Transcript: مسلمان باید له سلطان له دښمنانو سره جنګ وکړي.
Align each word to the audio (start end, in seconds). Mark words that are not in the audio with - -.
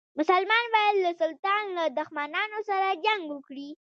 مسلمان 0.19 0.63
باید 0.75 0.95
له 1.05 1.11
سلطان 1.21 1.63
له 1.77 1.83
دښمنانو 1.97 2.57
سره 2.69 2.99
جنګ 3.05 3.21
وکړي. 3.29 3.69